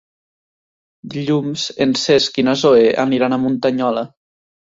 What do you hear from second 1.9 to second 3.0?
Cesc i na Zoè